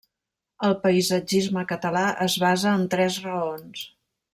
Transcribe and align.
El 0.67 0.73
paisatgisme 0.85 1.65
català 1.73 2.03
es 2.27 2.41
basa 2.47 2.77
en 2.83 2.91
tres 2.97 3.23
raons. 3.31 3.89